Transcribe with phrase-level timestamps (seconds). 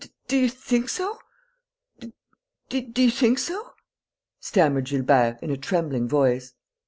[0.27, 1.19] "Do you think so?...
[2.69, 3.73] Do you think so?"
[4.39, 6.55] stammered Gilbert, in a trembling voice.